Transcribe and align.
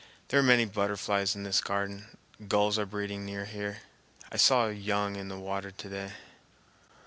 There 0.29 0.39
are 0.39 0.43
many 0.43 0.65
butterflies 0.65 1.35
in 1.35 1.43
this 1.43 1.61
garden. 1.61 2.17
Gulls 2.47 2.79
are 2.79 2.87
breeding 2.87 3.23
near 3.23 3.45
here. 3.45 3.81
I 4.31 4.37
saw 4.37 4.65
young 4.65 5.15
in 5.15 5.27
the 5.27 5.37
water 5.37 5.69
to 5.69 5.89
day. 5.89 6.13